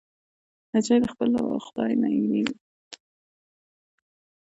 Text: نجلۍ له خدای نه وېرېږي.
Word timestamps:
نجلۍ 0.73 0.99
له 1.33 1.41
خدای 1.65 1.91
نه 2.01 2.07
وېرېږي. 2.11 2.55